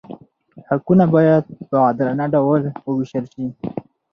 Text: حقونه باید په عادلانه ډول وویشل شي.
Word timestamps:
حقونه 0.69 1.05
باید 1.13 1.43
په 1.69 1.75
عادلانه 1.85 2.25
ډول 2.35 2.61
وویشل 2.87 3.25
شي. 3.33 3.45